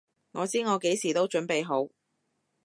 [0.31, 1.91] 我知我幾時都準備好！